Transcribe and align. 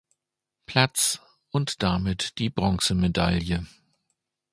Platz 0.65 1.21
und 1.51 1.83
damit 1.83 2.39
die 2.39 2.49
Bronzemedaille. 2.49 3.67